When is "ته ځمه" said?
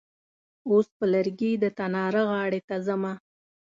2.67-3.13